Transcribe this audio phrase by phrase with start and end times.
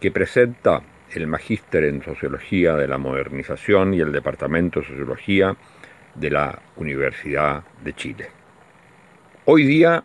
[0.00, 5.56] que presenta el Magíster en Sociología de la Modernización y el Departamento de Sociología
[6.14, 8.28] de la Universidad de Chile.
[9.44, 10.04] Hoy día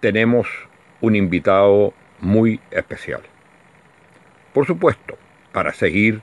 [0.00, 0.48] tenemos
[1.00, 3.22] un invitado muy especial.
[4.52, 5.16] Por supuesto,
[5.52, 6.20] para seguir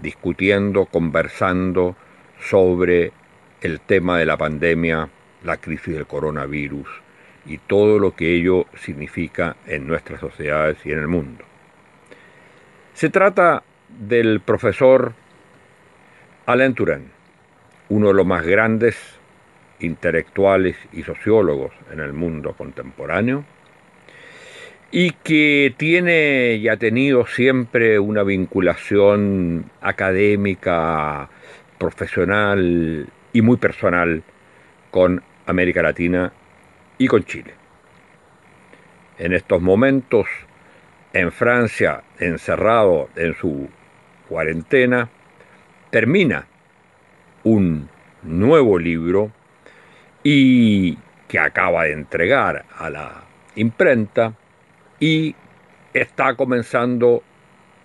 [0.00, 1.96] discutiendo, conversando
[2.38, 3.12] sobre
[3.60, 5.10] el tema de la pandemia,
[5.42, 6.88] la crisis del coronavirus
[7.44, 11.49] y todo lo que ello significa en nuestras sociedades y en el mundo.
[13.00, 15.14] Se trata del profesor
[16.44, 17.08] Touraine,
[17.88, 18.94] uno de los más grandes
[19.78, 23.46] intelectuales y sociólogos en el mundo contemporáneo,
[24.90, 31.30] y que tiene y ha tenido siempre una vinculación académica,
[31.78, 34.22] profesional y muy personal
[34.90, 36.34] con América Latina
[36.98, 37.54] y con Chile.
[39.16, 40.26] En estos momentos
[41.12, 43.68] en Francia, encerrado en su
[44.28, 45.08] cuarentena,
[45.90, 46.46] termina
[47.42, 47.88] un
[48.22, 49.32] nuevo libro
[50.22, 53.24] y que acaba de entregar a la
[53.56, 54.34] imprenta
[54.98, 55.34] y
[55.94, 57.22] está comenzando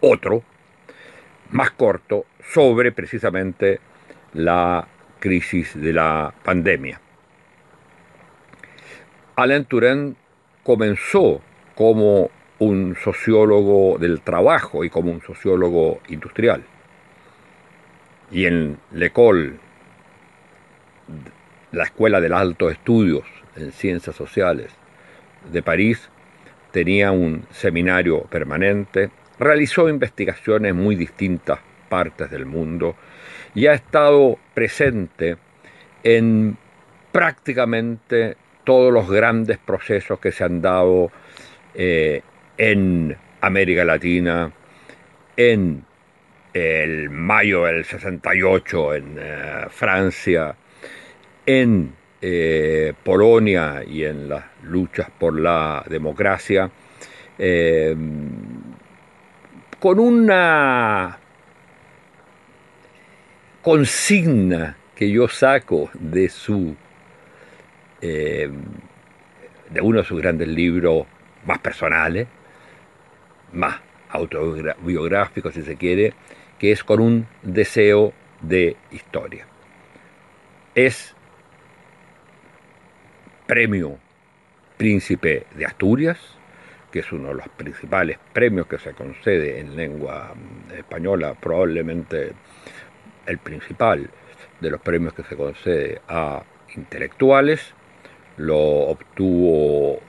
[0.02, 0.44] otro,
[1.52, 3.80] más corto, sobre precisamente
[4.34, 4.88] la
[5.20, 7.00] crisis de la pandemia.
[9.36, 10.16] Alain Touraine
[10.64, 11.42] comenzó
[11.76, 16.64] como un sociólogo del trabajo y como un sociólogo industrial.
[18.32, 19.54] Y en L'École,
[21.72, 23.24] la Escuela de Altos Estudios
[23.56, 24.72] en Ciencias Sociales
[25.52, 26.10] de París,
[26.72, 32.96] tenía un seminario permanente, realizó investigaciones en muy distintas partes del mundo
[33.54, 35.38] y ha estado presente
[36.04, 36.58] en
[37.12, 41.12] prácticamente todos los grandes procesos que se han dado
[41.74, 42.22] eh,
[42.58, 44.52] en América Latina,
[45.38, 45.84] en
[46.54, 50.56] el mayo del 68 en eh, Francia,
[51.46, 56.72] en eh, Polonia y en las luchas por la democracia,
[57.38, 57.94] eh,
[59.80, 61.20] con una
[63.62, 66.76] consigna que yo saco de su
[68.02, 71.08] de uno de sus grandes libros
[71.46, 72.28] más personales,
[73.56, 76.14] más autobiográfico, si se quiere,
[76.60, 79.46] que es con un deseo de historia.
[80.74, 81.16] Es
[83.48, 83.98] premio
[84.78, 86.20] Príncipe de Asturias,
[86.92, 90.34] que es uno de los principales premios que se concede en lengua
[90.78, 92.34] española, probablemente
[93.26, 94.10] el principal
[94.60, 96.44] de los premios que se concede a
[96.76, 97.74] intelectuales.
[98.38, 100.02] Lo obtuvo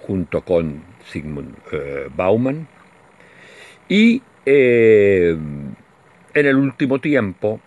[0.00, 2.66] junto con Sigmund eh, Bauman
[3.88, 5.36] y eh,
[6.34, 7.60] en el último tiempo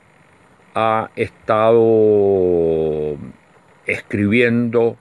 [0.76, 3.18] ha estado
[3.86, 4.98] escribiendo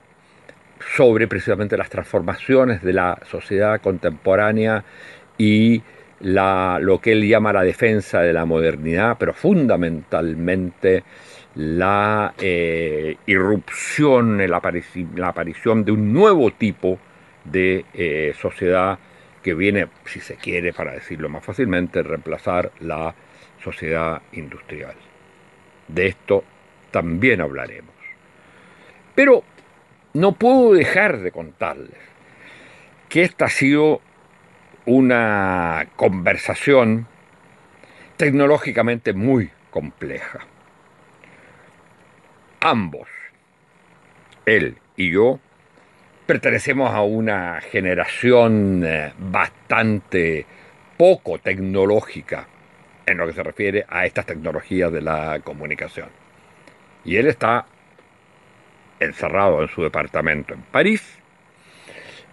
[0.95, 4.83] sobre precisamente las transformaciones de la sociedad contemporánea
[5.37, 5.81] y
[6.19, 11.03] la, lo que él llama la defensa de la modernidad, pero fundamentalmente
[11.55, 16.99] la eh, irrupción, la, aparición de un nuevo tipo
[17.43, 18.99] de eh, sociedad
[19.41, 23.15] que viene, si se quiere, para decirlo más fácilmente, reemplazar la
[23.63, 24.95] sociedad industrial.
[25.87, 26.43] De esto
[26.91, 27.95] también hablaremos.
[29.15, 29.43] Pero
[30.13, 31.97] no puedo dejar de contarles
[33.09, 34.01] que esta ha sido
[34.85, 37.07] una conversación
[38.17, 40.39] tecnológicamente muy compleja.
[42.59, 43.07] Ambos,
[44.45, 45.39] él y yo,
[46.25, 50.45] pertenecemos a una generación eh, bastante
[50.97, 52.47] poco tecnológica
[53.05, 56.09] en lo que se refiere a estas tecnologías de la comunicación.
[57.03, 57.65] Y él está
[58.99, 61.01] encerrado en su departamento en París,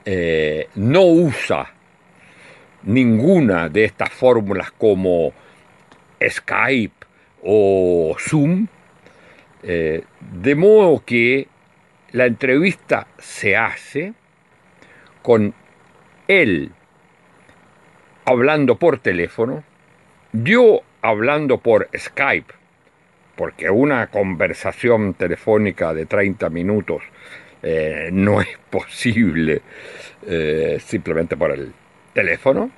[0.05, 1.73] eh, no usa
[2.83, 5.33] ninguna de estas fórmulas como
[6.27, 7.07] Skype
[7.43, 8.67] o Zoom,
[9.63, 11.49] eh, de modo que
[12.13, 14.15] la entrevista se hace
[15.23, 15.55] con
[16.27, 16.73] él
[18.25, 19.65] hablando por teléfono
[20.33, 22.53] yo hablando por Skype,
[23.35, 27.03] porque una conversación telefónica de 30 minutos
[27.63, 29.63] eh, no es posible
[30.27, 31.73] eh, simplemente por el
[32.13, 32.71] teléfono,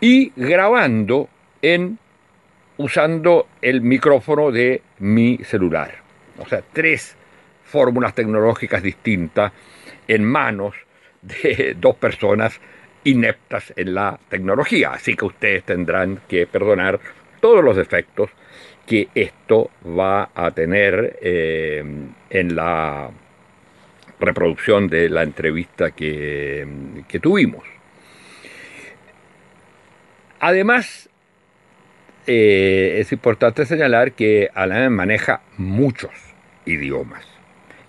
[0.00, 1.28] y grabando
[1.60, 1.98] en
[2.78, 5.96] usando el micrófono de mi celular.
[6.38, 7.16] O sea, tres
[7.72, 9.50] fórmulas tecnológicas distintas
[10.06, 10.74] en manos
[11.22, 12.60] de dos personas
[13.04, 14.90] ineptas en la tecnología.
[14.90, 17.00] Así que ustedes tendrán que perdonar
[17.40, 18.30] todos los defectos
[18.86, 21.82] que esto va a tener eh,
[22.30, 23.10] en la
[24.20, 26.66] reproducción de la entrevista que,
[27.08, 27.64] que tuvimos.
[30.40, 31.08] Además,
[32.26, 36.12] eh, es importante señalar que Alain maneja muchos
[36.66, 37.31] idiomas.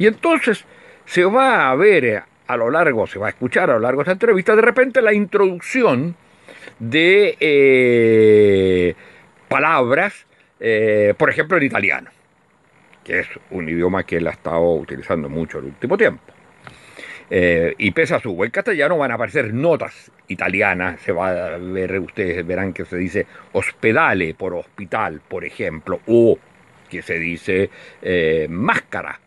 [0.04, 0.66] Y entonces
[1.06, 4.04] se va a ver a lo largo, se va a escuchar a lo largo de
[4.04, 6.18] esta entrevista, de repente la introducción
[6.78, 8.96] de eh,
[9.48, 10.26] palabras,
[10.60, 12.10] eh, por ejemplo en italiano,
[13.02, 16.34] que es un idioma que él ha estado utilizando mucho el último tiempo.
[17.30, 21.58] Eh, y pese a su buen castellano van a aparecer notas italianas, se va a
[21.58, 26.38] ver, ustedes verán que se dice hospedale por hospital, por ejemplo, o
[26.90, 27.70] que se dice
[28.50, 29.22] máscara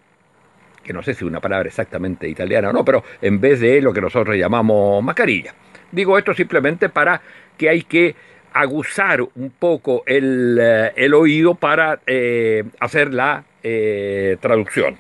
[0.87, 3.93] que no sé si una palabra exactamente italiana o no, pero en vez de lo
[3.93, 5.53] que nosotros llamamos mascarilla.
[5.91, 7.21] Digo esto simplemente para
[7.59, 8.15] que hay que
[8.53, 14.97] aguzar un poco el, eh, oído para eh, hacer la eh, traducción.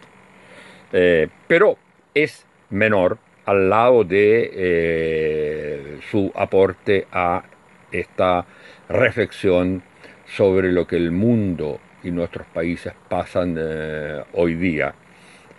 [1.46, 1.76] pero
[2.14, 7.44] es menor al lado de su aporte a
[7.92, 8.44] esta
[8.88, 9.82] reflexión
[10.26, 13.58] sobre lo que el mundo y nuestros países pasan
[14.32, 14.94] hoy día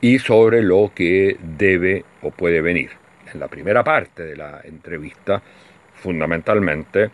[0.01, 2.91] y sobre lo que debe o puede venir.
[3.33, 5.41] En la primera parte de la entrevista,
[5.95, 7.09] fundamentalmente,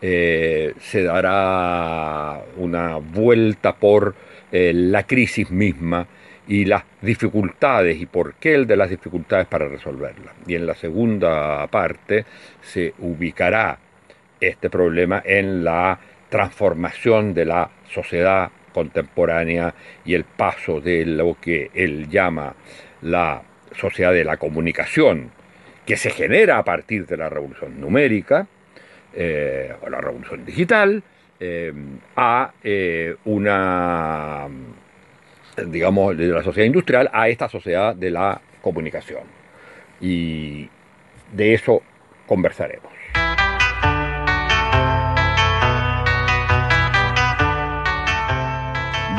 [0.00, 4.14] eh, se dará una vuelta por
[4.50, 6.06] eh, la crisis misma
[6.48, 10.32] y las dificultades y por qué el de las dificultades para resolverla.
[10.46, 12.24] Y en la segunda parte
[12.60, 13.78] se ubicará
[14.40, 19.74] este problema en la transformación de la sociedad contemporánea
[20.04, 22.54] y el paso de lo que él llama
[23.02, 23.42] la
[23.76, 25.30] sociedad de la comunicación,
[25.86, 28.46] que se genera a partir de la revolución numérica
[29.14, 31.02] eh, o la revolución digital,
[31.40, 31.72] eh,
[32.16, 34.48] a eh, una,
[35.66, 39.24] digamos, de la sociedad industrial a esta sociedad de la comunicación.
[40.00, 40.68] Y
[41.32, 41.82] de eso
[42.26, 42.91] conversaremos.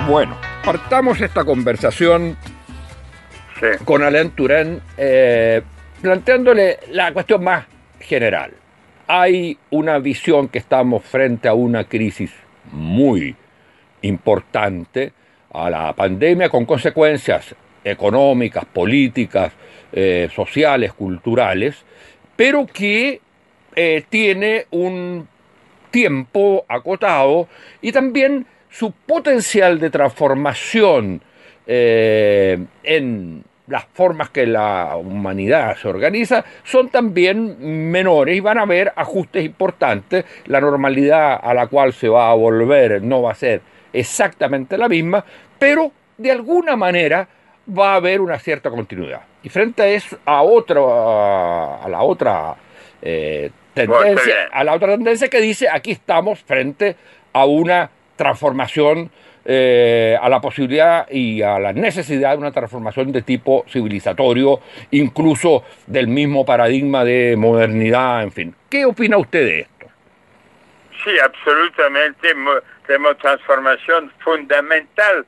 [0.07, 0.35] Bueno,
[0.65, 2.35] partamos esta conversación
[3.85, 5.61] con Alain Turén eh,
[6.01, 7.65] planteándole la cuestión más
[8.01, 8.51] general.
[9.07, 12.31] Hay una visión que estamos frente a una crisis
[12.71, 13.33] muy
[14.01, 15.13] importante,
[15.53, 19.53] a la pandemia con consecuencias económicas, políticas,
[19.93, 21.77] eh, sociales, culturales,
[22.35, 23.21] pero que
[23.73, 25.29] eh, tiene un
[25.91, 27.47] tiempo acotado
[27.81, 31.21] y también su potencial de transformación
[31.67, 38.63] eh, en las formas que la humanidad se organiza son también menores y van a
[38.63, 40.25] haber ajustes importantes.
[40.47, 43.61] La normalidad a la cual se va a volver no va a ser
[43.93, 45.23] exactamente la misma,
[45.59, 47.27] pero de alguna manera
[47.77, 49.21] va a haber una cierta continuidad.
[49.43, 50.79] Y frente a eso, a otra,
[51.75, 52.55] a la otra
[53.03, 56.95] eh, tendencia, a la otra tendencia que dice aquí estamos frente
[57.33, 59.11] a una transformación,
[59.45, 65.65] eh, a la posibilidad y a la necesidad de una transformación de tipo civilizatorio, incluso
[65.85, 68.55] del mismo paradigma de modernidad, en fin.
[68.69, 69.87] ¿Qué opina usted de esto?
[71.03, 72.33] Sí, absolutamente.
[72.87, 75.25] Tenemos transformación fundamental,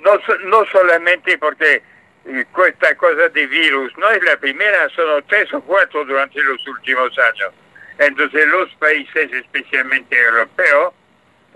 [0.00, 0.12] no,
[0.46, 1.82] no solamente porque
[2.26, 6.66] eh, esta cosa de virus no es la primera, son tres o cuatro durante los
[6.66, 7.52] últimos años.
[7.98, 10.94] Entonces los países, especialmente europeos,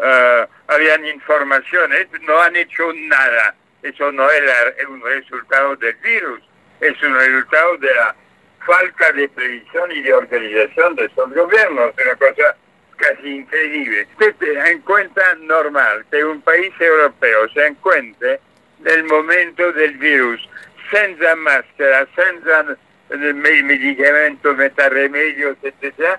[0.01, 3.55] uh, habían informaciones, no han hecho nada.
[3.83, 4.43] Eso no es
[4.89, 6.41] un resultado del virus,
[6.81, 8.15] es un resultado de la
[8.67, 12.57] falta de previsión y de organización de estos gobiernos, una cosa
[12.97, 14.07] casi increíble.
[14.19, 18.41] Usted encuentra normal que un país europeo se encuentre
[18.85, 20.47] el momento del virus
[20.91, 22.77] senza máscara, senza
[23.17, 26.19] medicamentos, metarremedios, etc.,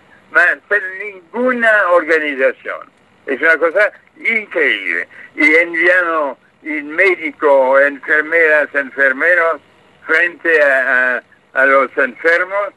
[0.70, 2.90] sin ninguna organización.
[3.32, 5.08] Es una cosa increíble.
[5.36, 9.62] Y enviando el médico, enfermeras, enfermeros
[10.06, 11.24] frente a,
[11.66, 12.74] los enfermos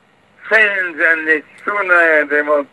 [0.48, 0.96] sin
[1.26, 2.66] ninguna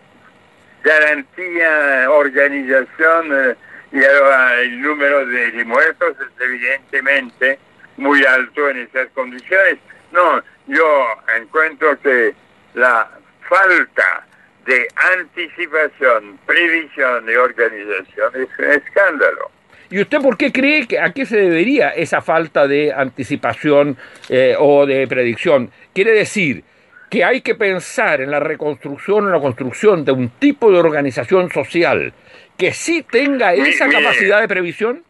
[0.84, 3.56] garantía, organización eh,
[3.92, 7.58] y ahora el número de, muertos es evidentemente
[7.98, 9.78] muy alto en esas condiciones.
[10.12, 12.36] No, yo encuentro que
[12.76, 13.10] la
[13.50, 14.28] falta
[14.66, 14.88] de
[15.20, 19.52] anticipación, previsión y organización es un escándalo.
[19.90, 23.98] ¿Y usted por qué cree que a qué se debería esa falta de anticipación
[24.30, 25.70] eh, o de predicción?
[25.94, 26.64] Quiere decir
[27.10, 31.52] que hay que pensar en la reconstrucción, en la construcción de un tipo de organización
[31.52, 32.14] social
[32.58, 35.04] que sí tenga esa capacidad de previsión.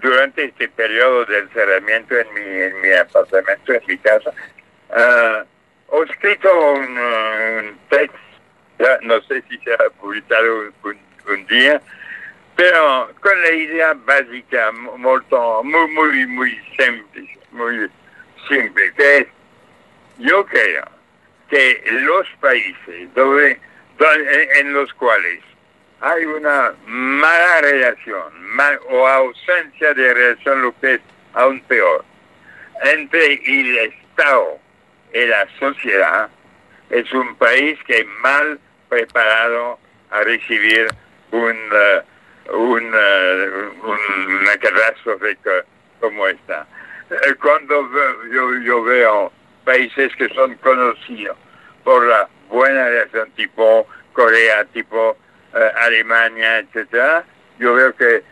[0.00, 4.30] durante este periodo de encerramiento en mi, en mi apartamento, en mi casa,
[4.90, 5.44] uh,
[5.92, 8.18] he escrito un, texto,
[9.02, 10.72] no sé si se ha publicado
[11.28, 11.80] un día,
[12.56, 15.22] pero con la idea básica muy,
[15.64, 16.60] muy, muy
[18.48, 19.26] simple, que es,
[20.18, 20.84] yo creo
[21.48, 23.58] que los países donde,
[24.56, 25.40] en los cuales
[26.00, 28.32] hay una mala relación
[28.90, 31.00] o ausencia de relación, lo que es
[31.34, 32.04] aún peor,
[32.82, 34.60] entre el Estado
[35.12, 36.28] y la sociedad,
[36.90, 39.78] es un país que es mal preparado
[40.10, 40.88] a recibir
[41.32, 41.56] un...
[41.72, 42.18] Uh,
[42.50, 43.46] una,
[44.40, 45.36] una catástrofe
[46.00, 46.66] como esta.
[47.10, 47.88] Eh, cuando
[48.32, 49.32] yo, yo veo
[49.64, 51.36] países que son conocidos
[51.84, 55.16] por la buena relación tipo Corea, tipo
[55.76, 57.24] Alemania, etcétera,
[57.58, 58.22] yo veo que,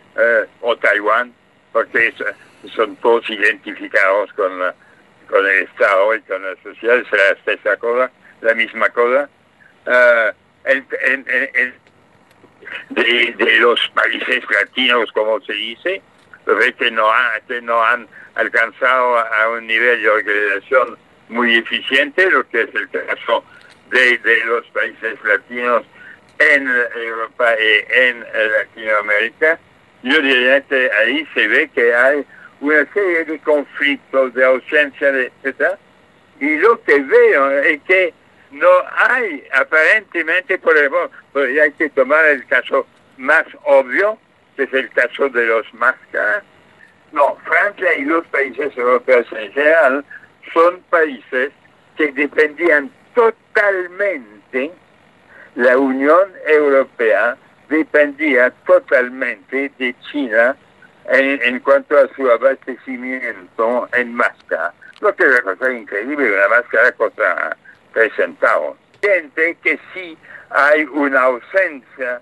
[0.60, 1.32] o Taiwán,
[1.72, 2.14] porque
[2.74, 4.74] son todos identificados con, la,
[5.28, 9.28] con el Estado y con la sociedad, es esa cosa, la misma cosa.
[10.64, 11.74] en, en,
[12.90, 16.02] de, los países latinos, como se dice,
[16.78, 17.10] que no,
[17.62, 23.44] no han alcanzado a un nivel de organización muy eficiente, lo que es el caso
[23.90, 25.84] de, de los países latinos
[26.38, 29.58] en Europa y en Latinoamérica.
[30.02, 32.24] Yo diría que ahí se ve que hay
[32.60, 35.78] una serie de conflictos, de ausencia, etcétera,
[36.40, 38.14] y lo que veo es que
[38.50, 42.86] no hay aparentemente, por ejemplo, pues hay que tomar el caso
[43.16, 44.18] más obvio,
[44.56, 46.42] que es el caso de los máscaras.
[47.12, 50.04] No, Francia y los países europeos en general
[50.52, 51.50] son países
[51.96, 54.70] que dependían totalmente,
[55.54, 57.36] la Unión Europea
[57.68, 60.56] dependía totalmente de China
[61.08, 64.72] en, en cuanto a su abastecimiento en máscara.
[65.00, 67.56] Lo que es una cosa increíble, una máscara contra
[67.92, 68.76] presentado.
[69.00, 70.16] Siente que si
[70.50, 72.20] hay una ausencia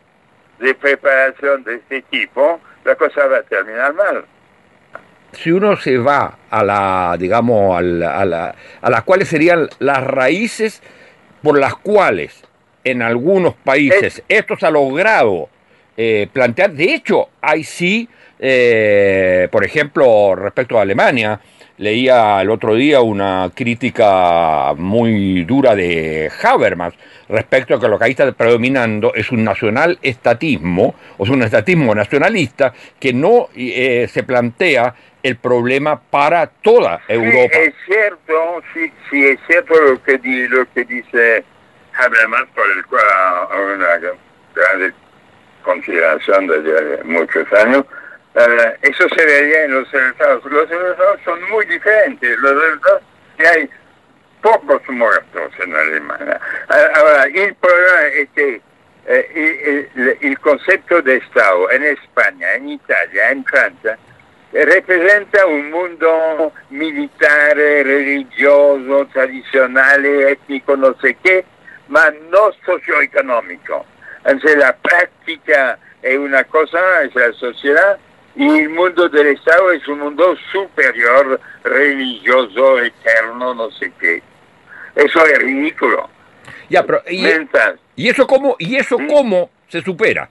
[0.58, 4.24] de preparación de este tipo, la cosa va a terminar mal.
[5.32, 10.82] Si uno se va a la, digamos, a, la, a las cuales serían las raíces
[11.42, 12.44] por las cuales
[12.84, 15.48] en algunos países esto se ha logrado
[15.96, 18.08] eh, plantear, de hecho, hay sí,
[18.46, 21.40] eh, por ejemplo, respecto a Alemania,
[21.76, 26.94] Leía el otro día una crítica muy dura de Habermas
[27.28, 31.42] respecto a que lo que ahí está predominando es un nacional estatismo, o sea, un
[31.42, 37.54] estatismo nacionalista que no eh, se plantea el problema para toda Europa.
[37.54, 41.44] Sí, es cierto, sí, sí, es cierto lo que, lo que dice
[41.94, 44.94] Habermas, por el cual una gran
[45.64, 47.84] consideración desde muchos años,
[48.34, 50.44] eh, eso se los resultados.
[50.44, 52.38] Los resultados son muy diferentes.
[52.38, 53.02] Los resultados
[53.36, 53.70] que hay
[54.42, 56.40] pocos muertos en Alemania.
[56.70, 58.60] Eh, ahora, el problema es que
[59.06, 63.98] eh, el, concepto de Estado en España, en Italia, en Francia,
[64.52, 71.44] representa un mundo militar, religioso, tradicional, étnico, no sé qué,
[71.92, 73.84] pero no socioeconómico.
[74.56, 77.98] La práctica es una cosa, es la sociedad,
[78.36, 84.22] y el mundo del Estado es un mundo superior, religioso, eterno, no sé qué.
[84.94, 86.08] Eso es ridículo.
[86.68, 87.26] Ya, pero, ¿y,
[87.96, 90.28] ¿y eso cómo, y eso cómo se supera?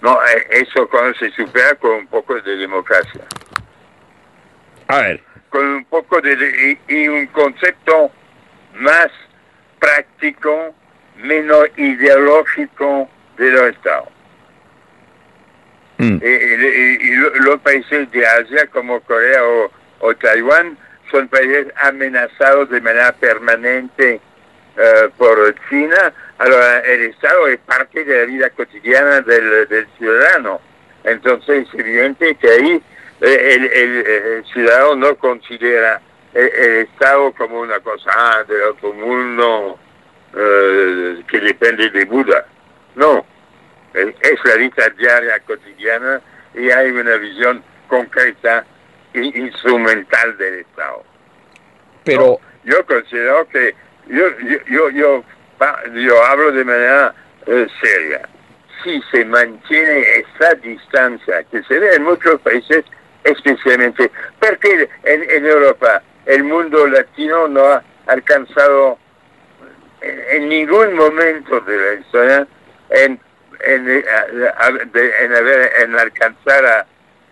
[0.00, 3.22] No, eh, eso cuando se supera con un poco de democracia.
[4.88, 5.22] A ver.
[5.48, 6.78] Con un poco de...
[6.88, 8.10] y un concepto
[8.74, 9.08] más
[9.78, 10.74] práctico,
[11.16, 14.08] menos ideológico de los Estados.
[16.02, 16.20] Mm.
[16.20, 19.40] Y, los países de Asia como Corea
[20.00, 20.76] o, Taiwán
[21.12, 24.20] son países amenazados de manera permanente
[24.76, 26.12] eh, por China.
[26.38, 30.60] Ahora, el Estado es parte de la vida cotidiana del, ciudadano.
[31.04, 32.82] Entonces, es evidente que ahí
[33.20, 36.00] eh, el, ciudadano no considera
[36.34, 39.78] el, Estado como una cosa ah, del otro mundo
[40.36, 42.44] eh, que depende de Buda.
[42.96, 43.24] No,
[43.94, 46.20] es la vida diaria, cotidiana,
[46.54, 48.64] y hay una visión concreta
[49.12, 51.04] e instrumental del Estado.
[52.04, 53.74] Pero yo considero que
[54.08, 54.24] yo
[54.66, 55.24] yo yo
[55.94, 57.14] yo, hablo de manera
[57.46, 58.28] eh, seria.
[58.82, 62.84] Si se mantiene esa distancia que se ve en muchos países,
[63.22, 68.98] especialmente porque en, en Europa el mundo latino no ha alcanzado
[70.00, 72.46] en, ningún momento de la historia
[72.90, 73.20] en,
[73.64, 74.04] en,
[75.80, 76.86] en, alcanzar a,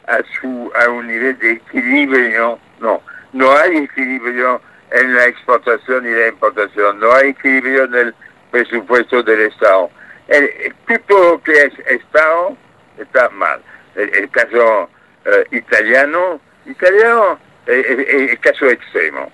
[0.07, 2.59] a, su, a un nivel de equilibrio.
[2.81, 4.61] No, no hay equilibrio
[4.91, 8.15] en la exportación y la importación, no hay equilibrio en el
[8.51, 9.91] presupuesto del Estado.
[10.29, 12.57] El, tipo que es Estado
[12.99, 13.61] está mal.
[13.95, 14.89] El, caso
[15.25, 19.31] eh, italiano, italiano es el caso extremo.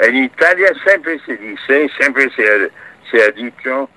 [0.00, 3.88] En Italia siempre se dice, siempre se ha, se ha dicho,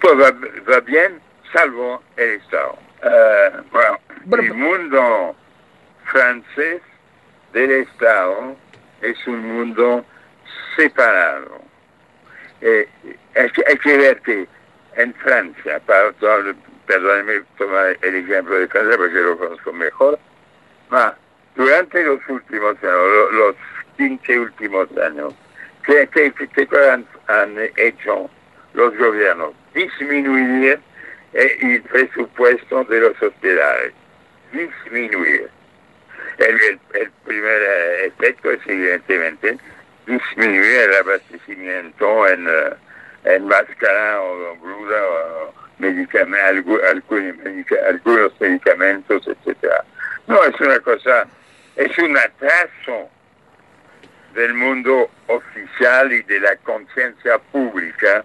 [0.00, 0.30] todo va,
[0.70, 1.20] va, bien
[1.52, 2.78] salvo el Estado.
[3.02, 3.98] Uh, bueno,
[4.44, 5.36] el mundo
[6.04, 6.82] francés
[7.52, 8.56] del Estado
[9.00, 10.04] es un mundo
[10.76, 11.60] separado.
[12.60, 12.88] Eh,
[13.34, 14.46] hay, hay, que ver que
[14.96, 16.12] en Francia, para,
[16.86, 20.18] perdónenme tomar el ejemplo de Francia porque lo conozco mejor,
[20.90, 21.16] ma,
[21.54, 23.56] durante los últimos años, los
[23.96, 25.34] 15 últimos años,
[25.84, 26.08] ¿qué,
[27.28, 28.30] han, hecho
[28.74, 29.52] los gobiernos?
[29.74, 30.80] Disminuir
[31.32, 33.92] eh, el presupuesto de los hospitales.
[34.52, 35.48] Disminuir.
[36.38, 39.58] El, primer eh, efecto es evidentemente
[40.06, 42.74] disminuir el abastecimiento en, uh,
[43.24, 46.80] en máscara o bruda o medicamentos,
[47.88, 49.84] algunos medicamentos, etcétera.
[50.26, 51.26] No, es una cosa
[51.76, 53.08] es un atraso
[54.34, 58.24] del mundo oficial y de la conciencia pública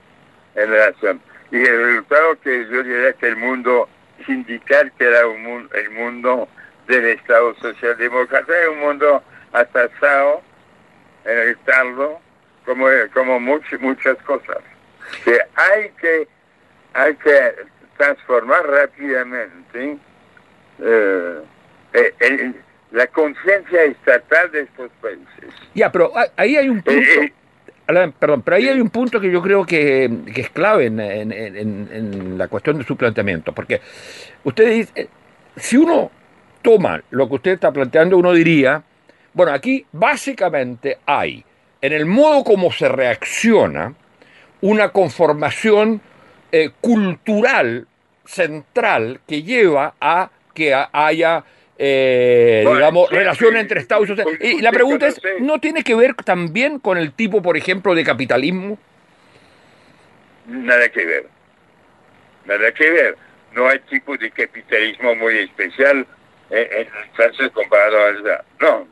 [0.57, 1.21] en relación.
[1.51, 3.87] Y el resultado que yo diría que el mundo
[4.25, 6.49] sindical, que era un, el mundo
[6.87, 10.41] del Estado socialdemócrata, es un mundo atrasado
[11.23, 12.19] en el Estado,
[12.65, 14.57] como, como muchas cosas.
[15.23, 16.27] Que hay que,
[16.93, 17.55] hay que
[17.95, 19.97] transformar rápidamente
[20.79, 21.41] eh,
[22.19, 22.55] el,
[22.91, 25.53] la conciencia estatal de estos países.
[25.73, 27.01] Ya, pero ahí hay un punto...
[27.87, 32.37] Eh, eh, perdón, pero ahí hay un punto que yo creo que, es clave en,
[32.37, 33.81] la cuestión de su planteamiento, porque
[34.43, 35.07] usted dice, eh,
[35.55, 36.11] si uno
[36.61, 38.83] toma lo que usted está planteando, uno diría,
[39.33, 41.43] bueno, aquí básicamente hay,
[41.81, 43.93] en el modo como se reacciona,
[44.61, 46.01] una conformación
[46.81, 47.85] cultural
[48.25, 51.43] central que lleva a que haya
[51.79, 54.33] eh, digamos, relación entre Estados Unidos.
[54.41, 58.03] Y la pregunta es, ¿no tiene que ver también con el tipo, por ejemplo, de
[58.03, 58.79] capitalismo?
[60.47, 61.27] Nada que ver.
[62.45, 63.17] Nada que ver.
[63.53, 66.05] No hay tipo de capitalismo muy especial
[66.49, 68.45] en, Francia comparado a esa.
[68.59, 68.87] No.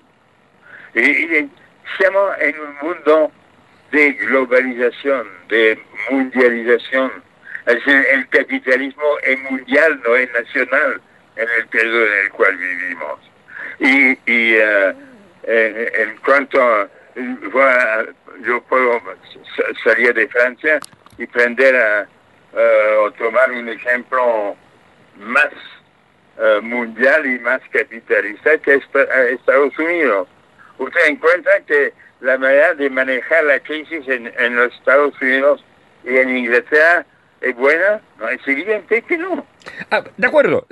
[0.94, 1.50] Y,
[1.92, 3.32] estamos en un mundo
[3.92, 5.80] de globalización, de
[6.12, 7.12] mundialización.
[7.66, 11.02] el capitalismo es mundial, no es nacional
[11.36, 13.20] en el periodo en el cual vivimos.
[13.80, 14.94] Y, y uh,
[15.44, 16.90] en, cuanto
[18.46, 19.02] yo puedo
[19.84, 20.80] salir de Francia
[21.18, 22.08] y prender a,
[22.54, 24.56] uh, o tomar un ejemplo
[25.18, 25.50] más
[26.38, 28.82] uh, mundial y más capitalista que
[29.32, 30.28] Estados Unidos.
[30.78, 35.64] Usted encuentra que la manera de manejar la crisis en, en los Estados Unidos
[36.04, 37.06] y en Inglaterra
[37.46, 39.46] es buena, no es evidente que no.
[39.92, 40.66] Ah, de acuerdo.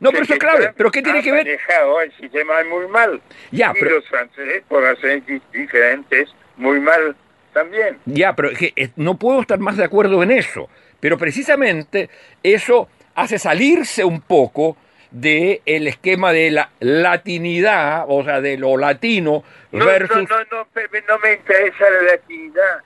[0.00, 0.72] no, pero eso es clave.
[0.74, 1.44] ¿Pero qué tiene que ver?
[1.44, 3.20] manejado el sistema muy mal.
[3.50, 7.14] Ya, y los franceses, por razones diferentes, muy mal
[7.52, 7.98] también.
[8.06, 10.70] Ya, pero que, eh, no puedo estar más de acuerdo en eso.
[11.00, 12.08] Pero precisamente
[12.42, 14.78] eso hace salirse un poco
[15.10, 20.26] del el esquema de la latinidad, o sea, de lo latino versus...
[20.30, 20.66] No, no, no,
[21.08, 22.84] no me interesa la latinidad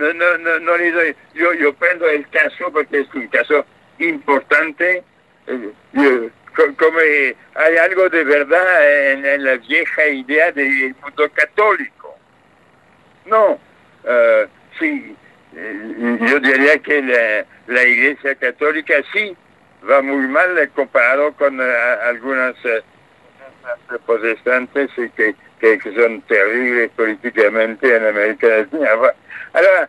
[0.00, 1.16] no, no, no, no le doy.
[1.34, 3.64] Yo, yo prendo el caso porque es un caso
[3.98, 5.04] importante.
[5.46, 6.30] Eh,
[6.76, 6.98] como
[7.54, 12.16] hay algo de verdad en, la vieja idea del mundo católico.
[13.26, 15.16] No, uh, sí,
[15.54, 19.36] eh, yo diría que la, la, Iglesia Católica sí
[19.88, 22.56] va muy mal comparado con algunas
[24.06, 28.88] protestantes que, que, que, son terribles políticamente en América Latina.
[29.52, 29.88] Ahora,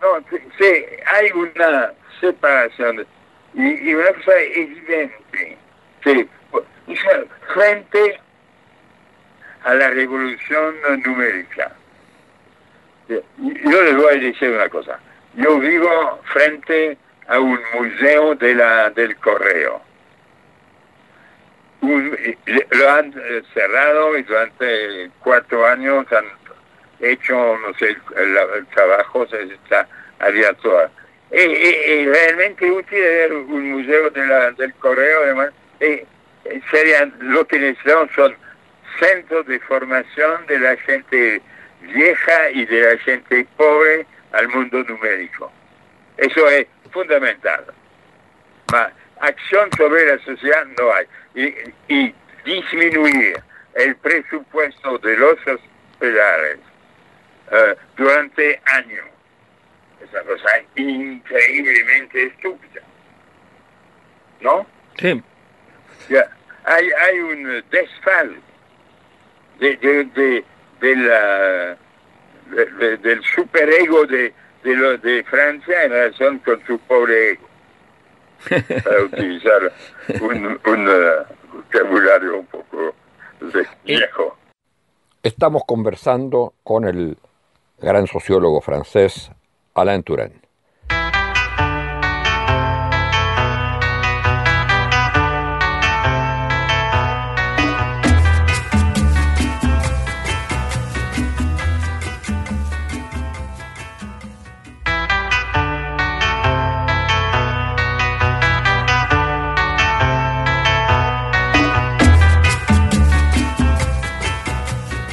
[0.00, 0.24] no,
[0.58, 3.06] sí, hay una separación
[3.54, 5.58] y, una cosa evidente,
[6.02, 6.28] que
[7.54, 8.20] frente
[9.64, 11.72] a la revolución numérica,
[13.08, 14.98] yo les voy a decir una cosa.
[15.34, 19.80] Yo vivo frente a un museo de la, del correo.
[21.80, 23.12] lo han
[23.54, 26.24] cerrado y durante cuatro años han
[27.00, 30.90] hecho, no sé, el, trabajo se está abierto.
[31.30, 35.50] Es, realmente útil un museo de la, del correo, además.
[36.70, 38.36] serían, lo que necesitamos son
[38.98, 41.42] centros de formación de la gente
[41.80, 45.52] vieja y de la gente pobre al mundo numérico.
[46.16, 47.64] Eso es fundamental.
[49.20, 51.06] acción sobre la sociedad no hay.
[51.88, 53.42] Y, disminuir
[53.74, 56.60] el presupuesto de los hospitales
[57.50, 59.06] eh, durante años
[60.02, 62.82] es una cosa increíblemente estúpida.
[64.40, 64.66] ¿No?
[64.98, 65.22] Sí.
[66.64, 68.40] Hay, hay un desfalco
[69.58, 70.44] de, de,
[70.80, 71.76] de, la,
[72.98, 77.48] del superego de, de, de Francia en relación con su pobre ego.
[78.84, 79.72] Para utilizar
[80.20, 82.94] un, uh, vocabulario un poco
[83.84, 84.36] viejo.
[85.22, 87.16] Estamos conversando con el
[87.78, 89.30] gran sociólogo francés
[89.74, 90.40] Alain Touraine.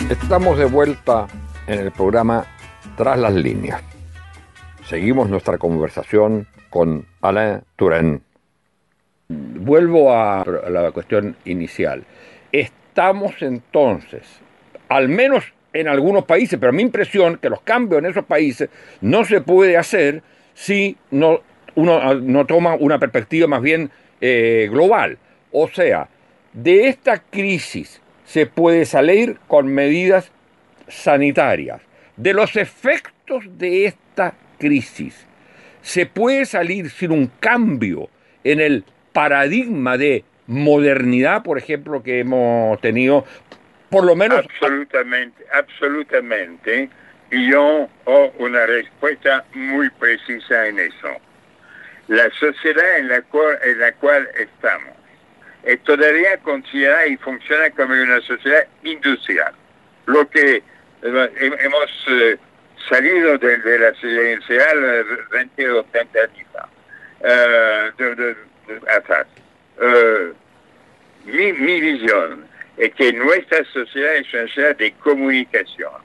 [0.10, 1.28] Estamos de vuelta
[1.68, 2.46] en el programa
[2.98, 3.82] Tras las líneas.
[4.86, 8.22] Seguimos nuestra conversación con Alain Touraine.
[9.30, 12.04] Vuelvo a la cuestión inicial.
[12.52, 14.22] Estamos entonces,
[14.90, 18.70] al menos en algunos países, pero mi impresión que los cambios en esos países
[19.02, 20.22] no se puede hacer
[20.54, 21.42] si no,
[21.76, 23.90] uno no toma una perspectiva más bien
[24.22, 25.18] eh, global.
[25.52, 26.08] O sea,
[26.54, 30.32] de esta crisis se puede salir con medidas
[30.88, 31.82] sanitarias.
[32.18, 35.28] De los efectos de esta crisis
[35.82, 38.10] se puede salir sin un cambio
[38.44, 43.26] en el paradigma de modernidad, por ejemplo, que hemos tenido,
[43.90, 44.40] por lo menos...
[44.40, 46.90] Absolutamente, absolutamente.
[47.32, 51.10] Y yo ho una respuesta muy precisa en eso.
[52.08, 54.94] La sociedad en la cual, en la cual estamos
[55.64, 59.54] es todavía considerada y funciona como una sociedad industrial.
[60.06, 60.62] Lo que
[61.04, 62.38] hemos eh,
[62.90, 66.48] salido de, la residencial 20 o 30 años
[67.20, 69.28] uh, atrás.
[71.26, 72.46] mi, mi visión
[72.78, 76.02] es que nuestra sociedad es una sociedad de comunicación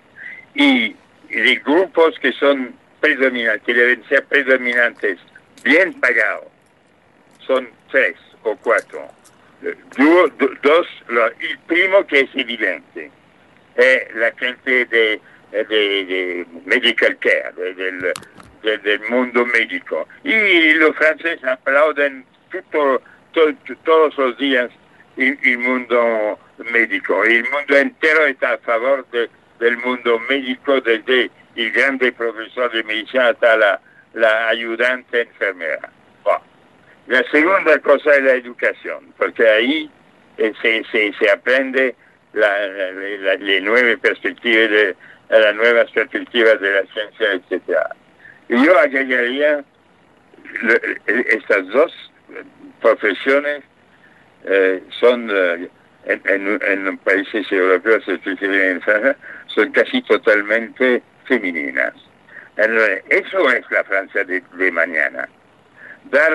[0.54, 0.94] y
[1.30, 5.18] de grupos que son predominantes, que deben ser predominantes,
[5.62, 6.48] bien pagados,
[7.46, 9.08] son tres o cuatro.
[10.62, 10.86] Dos,
[11.40, 13.10] el primo que es evidente
[13.78, 15.20] es la gente de,
[15.52, 18.12] de, medical care, del,
[18.62, 20.06] del, mundo médico.
[20.24, 22.24] Y los franceses aplauden
[23.84, 24.70] todos los días
[25.16, 26.38] el, mundo
[26.72, 27.24] médico.
[27.24, 33.28] El mundo entero está a favor del mundo médico, desde el grande profesor de medicina
[33.28, 33.80] hasta la,
[34.14, 35.90] la ayudante enfermera.
[37.06, 39.90] La segunda cosa es la educación, porque ahí
[40.36, 41.96] eh, se, se, se, aprende
[43.62, 44.96] nuevas perspectivas de
[45.28, 47.78] las nuevas perspectivas de la ciencia, etc.
[48.48, 49.64] Y yo agregaría
[51.06, 51.92] estas dos
[52.80, 53.62] profesiones
[54.44, 55.68] eh, son eh,
[56.06, 58.82] en, en, países europeos, en
[59.48, 61.94] son casi totalmente femeninas.
[62.56, 65.28] Eso es la Francia de, de mañana
[66.10, 66.32] dar,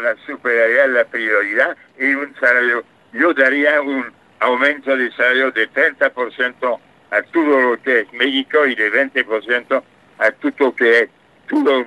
[0.00, 2.84] la superioridad, la prioridad y un salario.
[3.12, 8.74] Yo daría un aumento de salario de 30% a todo lo que es México y
[8.74, 9.82] de 20%
[10.18, 11.08] a todo lo que es
[11.48, 11.84] todo,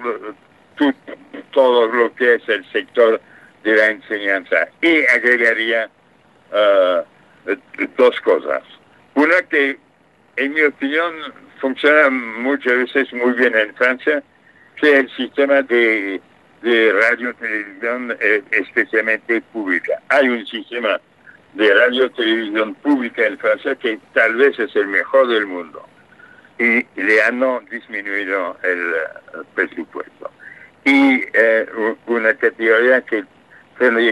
[1.51, 3.21] todo, lo que es el sector
[3.63, 4.67] de la enseñanza.
[4.81, 5.89] Y agregaría
[6.51, 7.55] uh,
[7.97, 8.63] dos cosas.
[9.15, 9.77] Una que,
[10.35, 11.13] en mi opinión,
[11.61, 14.21] funciona muchas veces muy bien en Francia,
[14.75, 16.19] que el sistema de
[16.63, 18.17] de radio televisión
[18.51, 20.01] especialmente pública.
[20.07, 20.99] Hay un sistema
[21.53, 25.85] de radio televisión pública en Francia que tal vez es el mejor del mundo
[26.59, 27.39] y le han
[27.69, 30.31] disminuido el, eh, presupuesto.
[30.85, 31.65] Y eh,
[32.07, 33.23] una categoría que,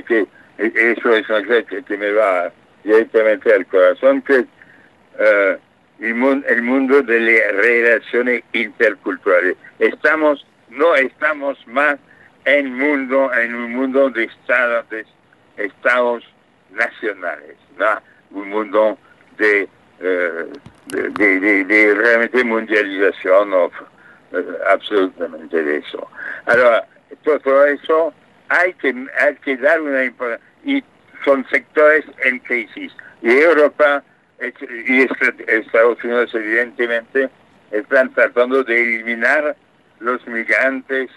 [0.03, 0.27] que
[0.57, 2.51] eso es una que, que me va
[2.83, 4.45] directamente al corazón, que
[5.19, 8.43] mundo, el mundo de las relaciones
[10.69, 11.97] no estamos más
[12.45, 15.05] en mundo en un mundo de estados de
[15.57, 16.23] estados
[16.71, 18.01] nacionales, ¿no?
[18.31, 18.97] un mundo
[19.37, 19.67] de,
[19.99, 20.45] eh,
[20.87, 23.71] de, realmente mundialización o
[24.31, 26.07] eh, absolutamente de eso.
[26.45, 26.87] Ahora,
[27.23, 28.13] todo eso
[28.49, 30.83] hay que, hay que dar una importancia y
[31.23, 32.91] son sectores en crisis.
[33.21, 34.03] Y Europa
[34.39, 35.01] y
[35.47, 37.29] Estados Unidos evidentemente
[37.71, 39.55] están tratando de eliminar
[39.99, 41.09] los migrantes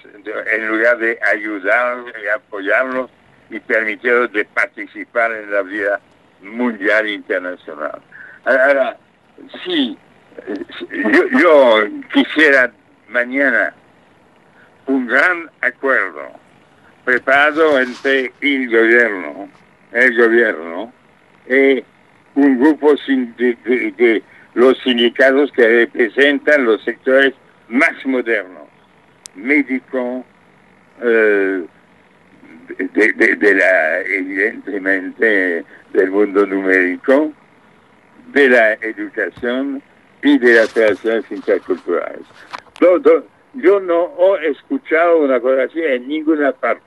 [0.52, 3.10] en lugar de ayudar y apoyarlos
[3.50, 6.00] y permitirlos de participar en la vida
[6.42, 8.00] mundial e internacional.
[8.44, 8.96] Ahora,
[9.64, 9.96] sí,
[11.40, 12.72] yo, quisiera
[13.08, 13.74] mañana
[14.86, 16.32] un gran acuerdo
[17.04, 19.48] preparado entre el gobierno,
[19.92, 20.92] el gobierno,
[21.48, 21.84] y
[22.34, 24.22] un grupo de,
[24.54, 27.34] los sindicatos que representan los sectores
[27.68, 28.68] más modernos,
[29.34, 30.24] médico,
[31.02, 31.64] eh,
[32.68, 37.32] de, la, evidentemente, del mundo numérico,
[38.32, 39.82] de la educación
[40.22, 42.22] y de las relaciones interculturales.
[42.78, 46.82] Todo, yo no he escuchado una cosa así en ninguna parte.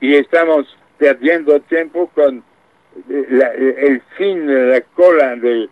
[0.00, 0.66] Y estamos
[0.98, 2.42] perdiendo tiempo con
[3.08, 5.68] el fin de la cola de,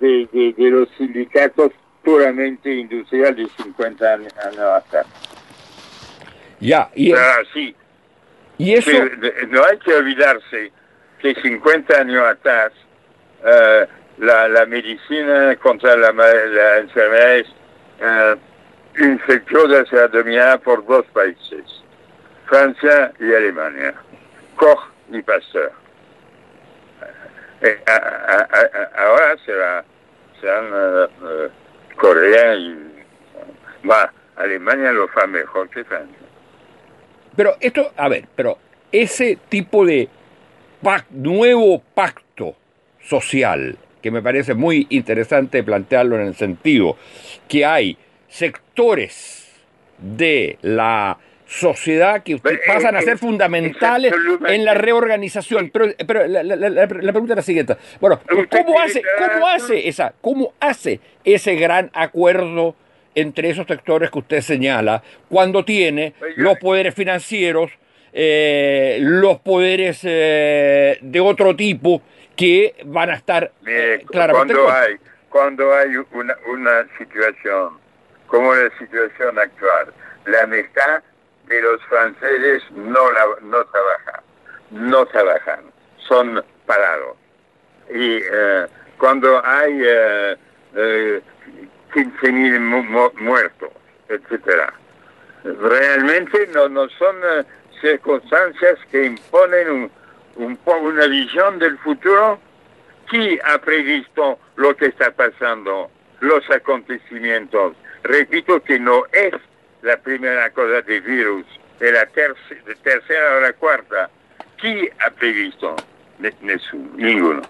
[0.00, 5.06] de, los sindicatos puramente industriales de 50 años atrás.
[6.62, 7.12] Ya, y,
[7.52, 7.74] sí.
[8.56, 8.92] y eso...
[9.48, 10.70] no hay que olvidarse
[11.18, 12.72] que 50 años atrás
[13.44, 13.86] eh,
[14.18, 17.48] la, la, medicina contra la, la enfermedades
[18.00, 18.36] eh,
[19.00, 21.64] infecciosas era dominada por dos países,
[22.46, 23.94] Francia y Alemania,
[24.54, 25.72] Koch y Pasteur.
[27.60, 27.82] Eh,
[28.96, 29.84] ahora será,
[30.40, 31.48] serán eh,
[31.96, 33.04] Corea y
[33.88, 36.21] va, Alemania lo fa mejor que Francia.
[37.36, 38.58] Pero esto, a ver, pero
[38.90, 40.08] ese tipo de
[41.10, 42.54] nuevo pacto
[43.00, 46.96] social, que me parece muy interesante plantearlo en el sentido
[47.48, 47.96] que hay
[48.28, 49.50] sectores
[49.98, 54.12] de la sociedad que pasan a eh, ser fundamentales
[54.46, 55.70] en la reorganización.
[55.70, 57.76] Pero, pero la, la, pregunta es la siguiente.
[58.00, 62.74] Bueno, ¿cómo hace, cómo hace esa, cómo hace ese gran acuerdo
[63.14, 67.70] entre esos sectores que usted señala cuando tiene los poderes financieros,
[68.12, 72.02] eh, los poderes eh, de otro tipo
[72.36, 73.52] que van a estar
[74.06, 74.96] claramente cuando hay
[75.32, 77.78] cuando hay una, una situación
[78.26, 79.92] como la situación actual,
[80.26, 81.02] la mitad
[81.46, 84.20] de los franceses no, la, no trabajan,
[84.70, 85.60] no trabajan,
[86.08, 87.16] son parados.
[87.90, 88.66] Y eh,
[88.98, 89.82] cuando hay
[91.96, 93.70] eh, eh, 15.000 muertos,
[94.08, 94.72] etcétera,
[95.44, 97.44] realmente no, no son eh,
[97.80, 99.90] circunstancias que imponen un,
[100.36, 102.38] un, una visión del futuro.
[103.08, 107.76] ¿Quién ha previsto lo que está pasando, los acontecimientos?
[108.04, 109.34] Repito que no es
[109.82, 111.44] la primera cosa de virus,
[111.78, 114.08] de la tercera o la cuarta.
[114.58, 115.76] ¿Quién ha previsto?
[116.96, 117.42] Ninguno.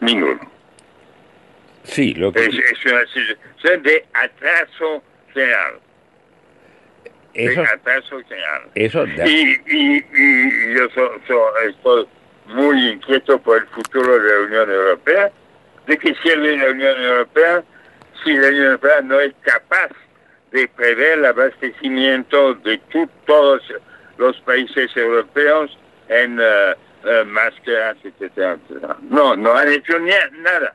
[0.00, 0.53] Ninguno.
[1.84, 2.46] Sí, lo que...
[2.46, 5.80] Es, una situación de atraso general.
[7.34, 8.62] Eso, de atraso general.
[8.74, 10.84] Eso y, y, yo
[11.68, 12.06] estoy
[12.46, 15.30] muy inquieto por el futuro de la Unión Europea.
[15.86, 17.62] ¿De qué sirve la Unión Europea
[18.22, 19.90] si la Unión Europea no es capaz
[20.52, 22.80] de prever el abastecimiento de
[23.26, 23.62] todos
[24.16, 25.76] los países europeos
[26.08, 28.56] en uh, uh, máscaras, etcétera,
[29.10, 30.10] No, no han hecho ni
[30.42, 30.74] nada.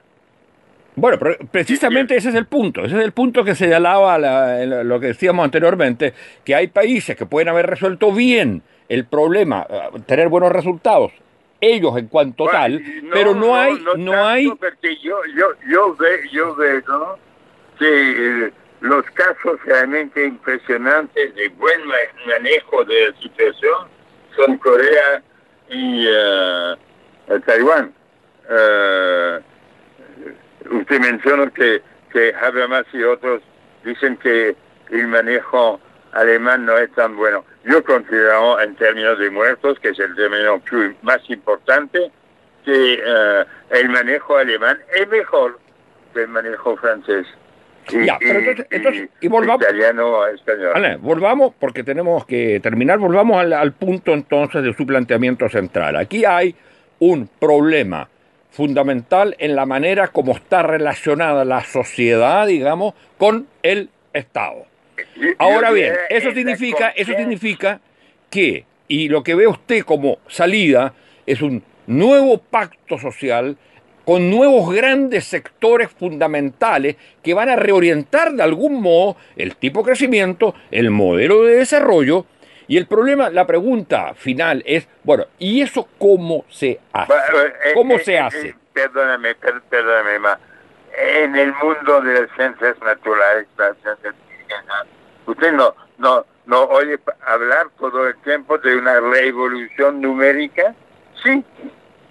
[1.00, 5.08] Bueno, pero precisamente ese es el punto, ese es el punto que señalaba lo que
[5.08, 10.52] decíamos anteriormente, que hay países que pueden haber resuelto bien el problema, uh, tener buenos
[10.52, 11.14] resultados,
[11.62, 12.84] ellos en cuanto tal,
[13.14, 14.50] pero no, hay, no, hay...
[14.50, 15.96] Porque yo, yo, yo,
[16.32, 17.18] yo veo
[17.78, 21.80] que eh, los casos realmente impresionantes de buen
[22.28, 23.88] manejo de la situación
[24.36, 25.22] son Corea
[25.70, 27.94] y uh, Taiwán.
[28.50, 29.59] Uh,
[30.70, 33.42] usted mencionó que, que Habermas y otros
[33.84, 34.56] dicen que
[34.92, 35.80] el manejo
[36.12, 37.46] alemán no es tan bueno.
[37.66, 40.62] Yo considero en términos de muertos, que es el término
[41.02, 42.12] más importante,
[42.66, 45.60] que uh, el manejo alemán es mejor
[46.14, 47.28] que el manejo francés.
[47.92, 49.66] Ya, pero entonces, y volvamos,
[51.02, 55.96] volvamos, porque tenemos que terminar, volvamos al, punto entonces de su planteamiento central.
[55.96, 56.56] Aquí hay
[57.00, 58.08] un problema
[58.50, 64.66] fundamental en la manera como está relacionada la sociedad, digamos, con el Estado.
[65.38, 67.80] Ahora bien, eso significa, eso significa
[68.30, 70.94] que, y lo que ve usted como salida,
[71.26, 73.58] es un nuevo pacto social
[74.06, 79.90] con nuevos grandes sectores fundamentales que van a reorientar de algún modo el tipo de
[79.90, 82.26] crecimiento, el modelo de desarrollo,
[82.70, 87.14] y el problema, la pregunta final es, bueno, ¿y eso cómo se hace?
[87.14, 88.56] Eh, ¿Cómo eh, se eh, hace?
[88.72, 90.40] Perdóname, per- perdóname, ma
[90.98, 94.16] en el mundo de las ciencias naturales, las ciencias
[95.26, 100.74] usted no, no, no oye hablar todo el tiempo de una revolución numérica,
[101.24, 101.44] sí,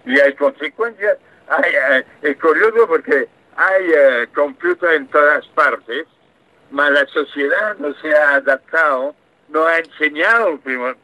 [0.06, 1.18] y hay consecuencias.
[1.48, 6.06] Hay, eh, es curioso porque hay eh, computer en todas partes,
[6.70, 9.14] mas la sociedad no se ha adaptado,
[9.48, 10.96] no ha enseñado primer-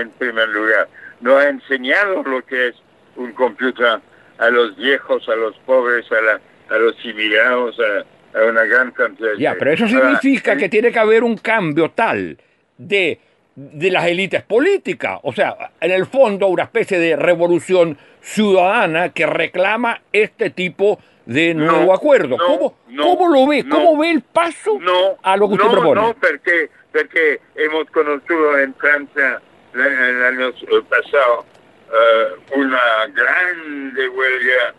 [0.00, 0.88] en primer lugar,
[1.20, 2.74] no ha enseñado lo que es
[3.16, 4.00] un computer
[4.38, 6.40] a los viejos, a los pobres, a, la-
[6.74, 10.68] a los inmigrados, a, a una gran cantidad de Ya, pero eso Ahora, significa que
[10.68, 12.36] tiene que haber un cambio tal
[12.76, 13.20] de,
[13.54, 19.26] de las élites políticas, o sea, en el fondo una especie de revolución ciudadana que
[19.26, 22.36] reclama este tipo de No, nuevo acuerdo.
[22.36, 23.64] no, ¿Cómo, no, cómo lo ve?
[23.68, 26.00] ¿Cómo ve el paso no, a lo que usted no, propone?
[26.00, 29.42] No, porque, porque hemos conocido en Francia
[29.74, 31.44] la- el año eh, pasado
[31.92, 34.74] eh, una grande huelga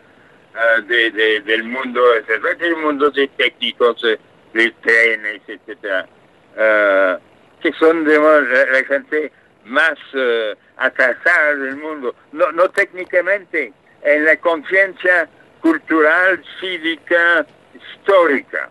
[0.54, 4.00] eh, de, de- del mundo, etcétera, del mundo de técnicos,
[4.54, 6.08] de trenes, etcétera,
[6.56, 7.16] eh,
[7.60, 9.30] que son digamos, la, gente
[9.66, 15.28] más eh, atrasada del mundo, no, no técnicamente, en la conciencia
[15.60, 18.70] cultural, cívica, histórica.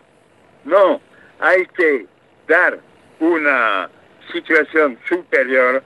[0.64, 1.00] No,
[1.38, 2.06] hay que
[2.48, 2.78] dar
[3.20, 3.88] una
[4.32, 5.82] situación superior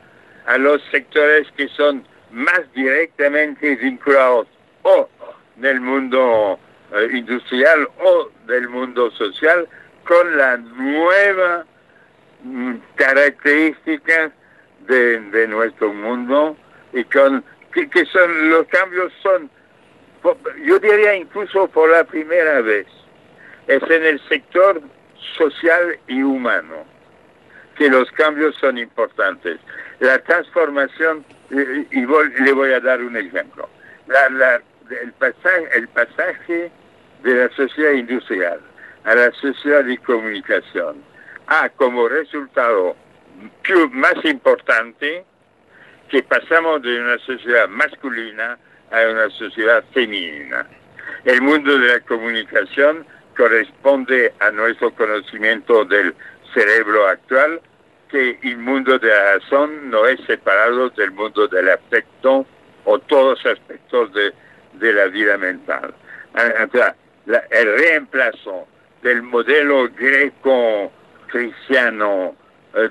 [0.47, 4.47] a los sectores que son más directamente vinculados
[4.83, 5.09] o
[5.57, 6.59] del mundo
[6.93, 9.69] eh, industrial o del mundo social
[10.05, 11.67] con la nueva
[12.43, 14.33] mm, características
[14.87, 16.57] de, nuestro mundo
[16.93, 19.49] y con que, son los cambios son
[20.65, 22.87] yo diría incluso por la primera vez
[23.69, 24.83] es en el sector
[25.37, 26.85] social y humano
[27.81, 29.59] que los cambios son importantes.
[30.01, 31.25] La transformación,
[31.91, 33.71] y voy- le voy a dar un ejemplo,
[34.07, 34.61] La- la-
[35.03, 36.71] el, pasaje, el pasaje
[37.23, 38.61] de la sociedad industrial
[39.05, 41.03] a la sociedad de comunicación
[41.47, 42.97] ha como resultado
[43.93, 45.25] más importante
[46.11, 48.59] que pasamos de una sociedad masculina
[48.91, 50.67] a una sociedad femenina.
[51.25, 56.15] El mundo de la comunicación corresponde a nuestro conocimiento del
[56.53, 57.61] cerebro actual,
[58.11, 62.45] que el mundo de la razón no es separado del mundo del afecto
[62.85, 64.35] o todos los aspectos de,
[64.75, 65.95] de la vida mental.
[66.35, 66.67] Ah,
[67.51, 68.67] el reemplazo
[69.03, 72.35] del modelo greco-cristiano
[72.75, 72.89] eh,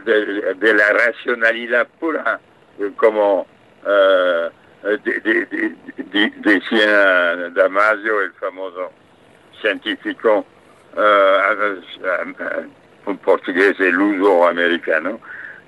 [0.55, 2.39] de, la racionalidad pura,
[2.79, 3.45] eh, como
[3.85, 4.49] eh,
[4.83, 8.91] de- de- de- de- decía Damasio, el famoso
[9.61, 10.45] científico,
[13.09, 15.19] un portugués del uso americano.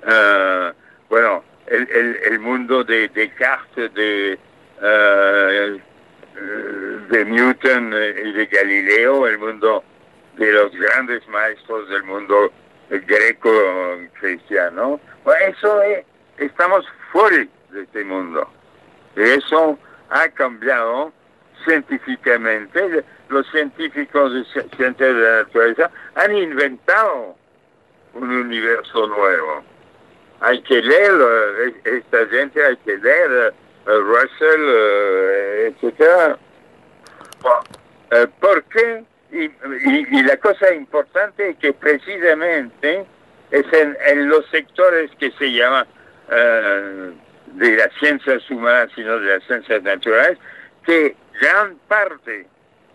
[0.06, 0.72] Eh,
[1.08, 1.88] bueno, el,
[2.24, 4.38] el- mundo de Descartes, de,
[4.82, 5.80] eh,
[7.10, 9.82] de Newton y de Galileo, el mundo
[10.36, 12.50] de los grandes maestros del mundo
[12.90, 15.00] greco-cristiano.
[15.24, 16.04] Bueno, eso es,
[16.38, 18.48] estamos fuera de este mundo.
[19.16, 19.78] Eso
[20.10, 21.12] ha cambiado
[21.64, 23.04] científicamente.
[23.32, 27.34] Los científicos de ci- ciencias de la naturaleza han inventado
[28.12, 29.64] un universo nuevo.
[30.40, 33.54] Hay que leer eh, esta gente, hay que leer
[33.86, 35.74] eh, Russell, eh,
[38.10, 39.04] eh, ¿Por qué?
[39.30, 43.06] Y, la cosa importante es que precisamente
[43.50, 45.86] es en, los sectores que se llaman
[46.30, 47.12] eh,
[47.54, 50.38] de las ciencias humanas, sino de las ciencias naturales,
[50.84, 52.46] que gran parte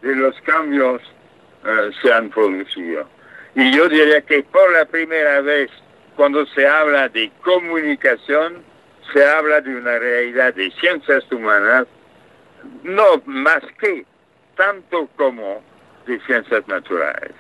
[0.02, 1.02] de los cambios
[1.66, 3.08] eh, se han producido.
[3.56, 5.72] Y yo diría que por la primera vez,
[6.16, 8.64] cuando se habla de comunicación,
[9.14, 11.88] se habla de una realidad de ciencias humanas,
[12.84, 14.06] no más que
[14.56, 15.64] tanto como
[16.06, 17.34] de ciencias naturales.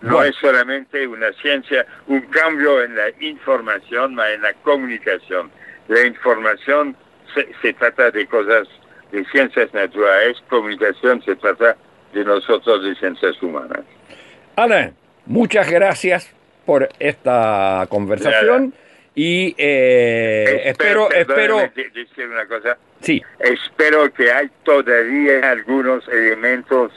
[0.00, 5.50] No es solamente una ciencia, un cambio en la información, sino en la comunicación.
[5.88, 6.96] La información
[7.34, 8.68] se, se trata de cosas
[9.12, 11.76] de ciencias naturales, comunicación se trata
[12.12, 13.80] de nosotros de ciencias humanas.
[14.56, 14.94] Alain,
[15.26, 16.34] muchas gracias
[16.64, 18.74] por esta conversación
[19.14, 22.76] y eh, espero, espero, decir una cosa.
[23.00, 26.92] sí, Espero que hay todavía algunos elementos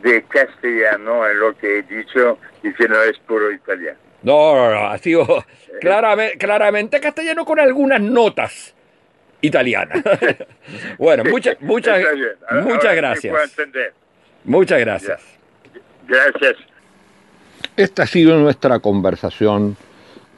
[0.00, 3.98] de castellano en lo que he dicho y que no es puro italiano.
[4.22, 5.44] No, no, no, ha sido
[5.80, 8.75] claramente, claramente castellano con algunas notas
[9.46, 10.02] italianas.
[10.98, 12.02] bueno, muchas, muchas,
[12.62, 13.34] muchas gracias.
[14.44, 15.20] Muchas gracias.
[16.06, 16.56] Gracias.
[17.76, 19.76] Esta ha sido nuestra conversación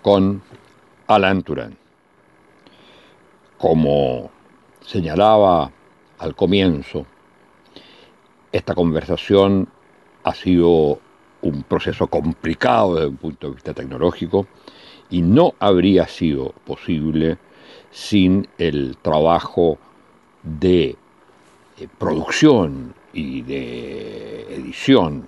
[0.03, 0.43] con
[1.07, 1.77] Alain Turán.
[3.59, 4.31] Como
[4.81, 5.71] señalaba
[6.19, 7.07] al comienzo,
[8.53, 9.69] esta conversación
[10.25, 11.01] ha sido
[11.43, 14.47] un proceso complicado desde un punto de vista tecnológico
[15.11, 17.39] y no habría sido posible
[17.91, 19.79] sin el trabajo
[20.43, 20.97] de
[21.79, 25.27] eh, producción y de edición,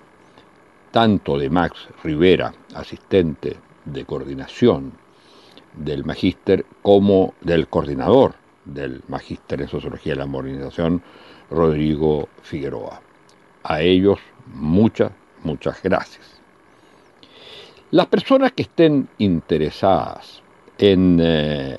[0.91, 4.93] tanto de Max Rivera, asistente de coordinación
[5.75, 11.03] del magíster, como del coordinador del magíster en sociología de la modernización,
[11.51, 13.01] Rodrigo Figueroa.
[13.63, 14.19] A ellos
[14.55, 15.13] muchas,
[15.43, 16.40] muchas gracias.
[17.93, 20.43] Las personas que estén interesadas
[20.79, 21.77] en eh,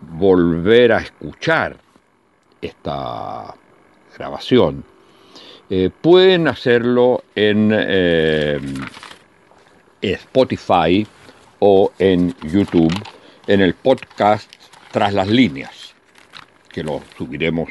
[0.00, 1.78] volver a escuchar
[2.60, 3.54] esta
[4.18, 4.84] grabación,
[5.70, 8.60] eh, pueden hacerlo en eh,
[10.02, 11.06] Spotify
[11.58, 12.94] o en YouTube,
[13.46, 14.52] en el podcast
[14.92, 15.94] Tras las líneas,
[16.70, 17.70] que lo subiremos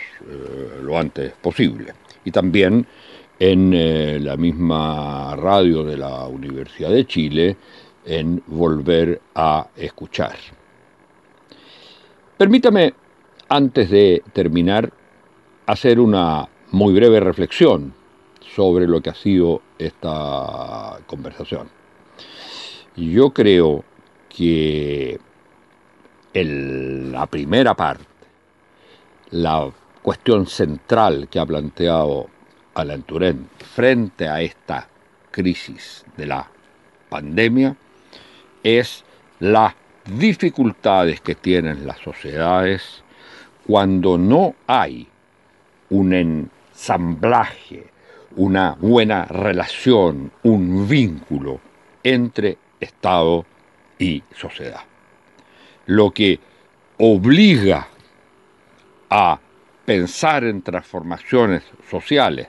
[0.81, 1.93] lo antes posible.
[2.25, 2.87] Y también
[3.45, 7.57] en eh, la misma radio de la Universidad de Chile
[8.05, 10.37] en Volver a Escuchar.
[12.37, 12.93] Permítame,
[13.49, 14.93] antes de terminar,
[15.65, 17.93] hacer una muy breve reflexión
[18.55, 21.67] sobre lo que ha sido esta conversación.
[22.95, 23.83] Yo creo
[24.29, 25.19] que
[26.33, 28.05] en la primera parte,
[29.31, 29.69] la
[30.01, 32.27] cuestión central que ha planteado
[32.73, 33.05] Alan
[33.75, 34.87] frente a esta
[35.31, 36.47] crisis de la
[37.09, 37.75] pandemia
[38.63, 39.03] es
[39.39, 39.73] las
[40.05, 43.03] dificultades que tienen las sociedades
[43.65, 45.07] cuando no hay
[45.89, 47.85] un ensamblaje,
[48.35, 51.59] una buena relación, un vínculo
[52.03, 53.45] entre Estado
[53.99, 54.81] y sociedad.
[55.85, 56.39] Lo que
[56.97, 57.87] obliga
[59.09, 59.39] a
[59.85, 62.47] pensar en transformaciones sociales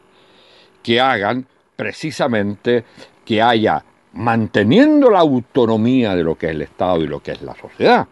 [0.84, 2.84] que hagan precisamente
[3.24, 3.82] que haya,
[4.12, 8.06] manteniendo la autonomía de lo que es el Estado y lo que es la sociedad,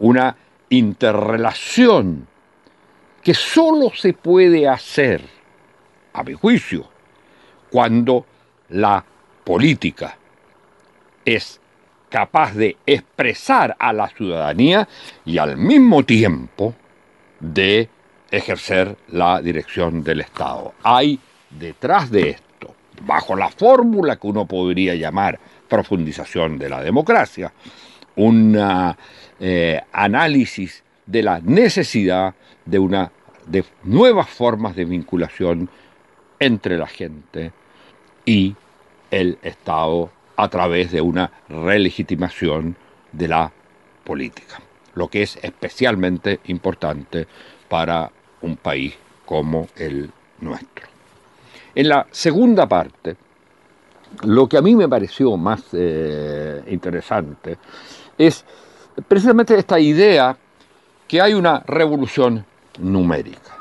[0.00, 0.34] una
[0.70, 2.26] interrelación
[3.22, 5.22] que solo se puede hacer,
[6.14, 6.88] a mi juicio,
[7.70, 8.26] cuando
[8.70, 9.04] la
[9.44, 10.16] política
[11.24, 11.60] es
[12.08, 14.88] capaz de expresar a la ciudadanía
[15.24, 16.74] y al mismo tiempo
[17.38, 17.88] de
[18.30, 20.74] ejercer la dirección del Estado.
[20.82, 21.20] Hay
[21.58, 25.38] detrás de esto, bajo la fórmula que uno podría llamar
[25.68, 27.52] profundización de la democracia,
[28.16, 28.56] un
[29.40, 32.34] eh, análisis de la necesidad
[32.64, 33.10] de una
[33.46, 35.68] de nuevas formas de vinculación
[36.38, 37.52] entre la gente
[38.24, 38.54] y
[39.10, 42.76] el Estado a través de una relegitimación
[43.12, 43.52] de la
[44.04, 44.60] política,
[44.94, 47.26] lo que es especialmente importante
[47.68, 48.94] para un país
[49.24, 50.91] como el nuestro.
[51.74, 53.16] En la segunda parte,
[54.24, 57.56] lo que a mí me pareció más eh, interesante
[58.18, 58.44] es
[59.08, 60.36] precisamente esta idea
[61.08, 62.44] que hay una revolución
[62.78, 63.56] numérica.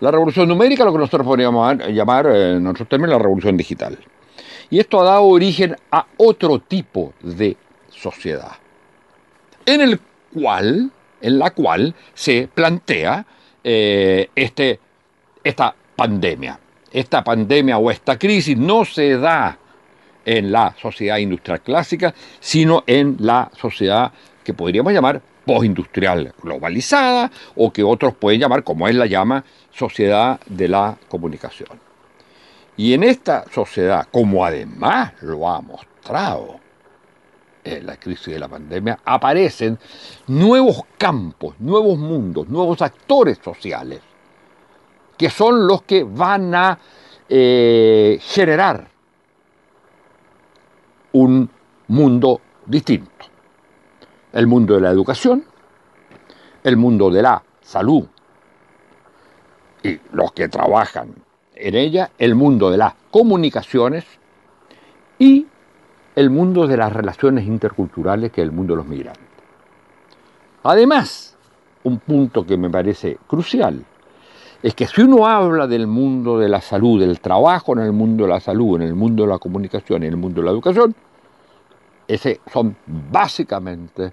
[0.00, 3.98] La revolución numérica, lo que nosotros podríamos llamar eh, en otros términos la revolución digital.
[4.68, 7.56] Y esto ha dado origen a otro tipo de
[7.88, 8.52] sociedad,
[9.64, 9.98] en el
[10.34, 10.90] cual,
[11.22, 13.24] en la cual se plantea
[13.64, 14.78] eh, este,
[15.42, 16.60] esta pandemia
[16.92, 19.58] esta pandemia o esta crisis no se da
[20.24, 24.12] en la sociedad industrial clásica, sino en la sociedad
[24.44, 30.38] que podríamos llamar postindustrial globalizada o que otros pueden llamar, como él la llama, sociedad
[30.46, 31.80] de la comunicación.
[32.76, 36.60] Y en esta sociedad, como además lo ha mostrado
[37.64, 39.78] en la crisis de la pandemia, aparecen
[40.26, 44.00] nuevos campos, nuevos mundos, nuevos actores sociales
[45.18, 46.78] que son los que van a
[47.28, 48.88] eh, generar
[51.12, 51.50] un
[51.88, 53.10] mundo distinto.
[54.32, 55.44] El mundo de la educación,
[56.62, 58.06] el mundo de la salud
[59.82, 61.14] y los que trabajan
[61.54, 64.04] en ella, el mundo de las comunicaciones
[65.18, 65.46] y
[66.14, 69.24] el mundo de las relaciones interculturales, que es el mundo de los migrantes.
[70.62, 71.36] Además,
[71.84, 73.84] un punto que me parece crucial,
[74.62, 78.24] es que si uno habla del mundo de la salud, del trabajo en el mundo
[78.24, 80.94] de la salud, en el mundo de la comunicación, en el mundo de la educación,
[82.08, 84.12] ese son básicamente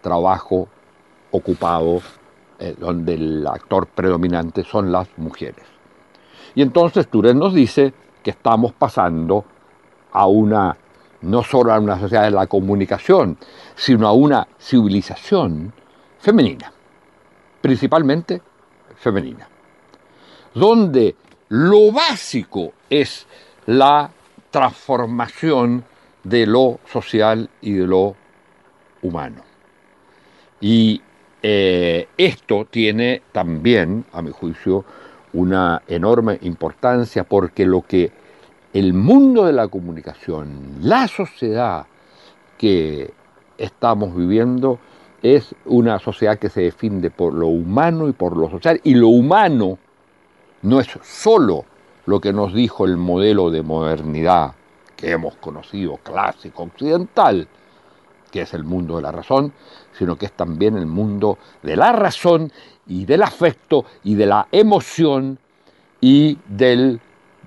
[0.00, 0.68] trabajo
[1.32, 2.00] ocupado
[2.58, 5.64] eh, donde el actor predominante son las mujeres.
[6.54, 9.44] Y entonces Turén nos dice que estamos pasando
[10.12, 10.76] a una,
[11.22, 13.38] no solo a una sociedad de la comunicación,
[13.74, 15.72] sino a una civilización
[16.18, 16.72] femenina,
[17.60, 18.42] principalmente
[18.96, 19.48] femenina,
[20.54, 21.14] donde
[21.48, 23.26] lo básico es
[23.66, 24.10] la
[24.50, 25.84] transformación
[26.24, 28.14] de lo social y de lo
[29.02, 29.42] humano.
[30.60, 31.00] Y
[31.42, 34.84] eh, esto tiene también, a mi juicio,
[35.32, 38.12] una enorme importancia porque lo que
[38.72, 41.86] el mundo de la comunicación, la sociedad
[42.58, 43.12] que
[43.58, 44.78] estamos viviendo,
[45.22, 48.80] es una sociedad que se define por lo humano y por lo social.
[48.84, 49.78] Y lo humano
[50.62, 51.64] no es solo
[52.06, 54.54] lo que nos dijo el modelo de modernidad
[54.96, 57.48] que hemos conocido, clásico, occidental,
[58.30, 59.52] que es el mundo de la razón,
[59.98, 62.52] sino que es también el mundo de la razón
[62.86, 65.38] y del afecto y de la emoción
[66.00, 67.00] y del,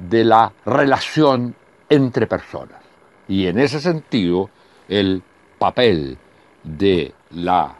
[0.09, 1.55] de la relación
[1.89, 2.82] entre personas.
[3.28, 4.49] Y en ese sentido,
[4.88, 5.22] el
[5.59, 6.18] papel
[6.64, 7.76] de la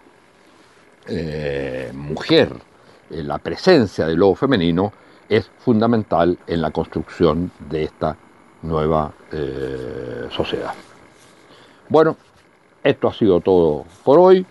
[1.08, 2.54] eh, mujer,
[3.10, 4.94] la presencia de lo femenino,
[5.36, 8.16] es fundamental en la construcción de esta
[8.62, 10.74] nueva eh, sociedad.
[11.90, 12.16] Bueno,
[12.84, 14.46] esto ha sido todo por hoy.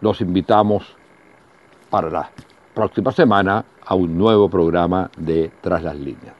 [0.00, 0.84] Los invitamos
[1.88, 2.30] para la
[2.74, 6.34] próxima semana a un nuevo programa de Tras las líneas.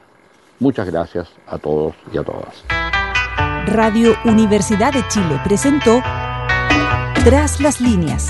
[0.59, 2.63] Muchas gracias a todos y a todas.
[3.67, 6.01] Radio Universidad de Chile presentó
[7.23, 8.29] Tras las líneas.